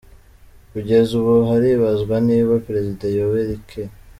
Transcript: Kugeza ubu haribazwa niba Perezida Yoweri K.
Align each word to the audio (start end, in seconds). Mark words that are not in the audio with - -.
Kugeza 0.71 1.11
ubu 1.19 1.33
haribazwa 1.49 2.15
niba 2.27 2.53
Perezida 2.65 3.05
Yoweri 3.17 3.57
K. 3.67 3.69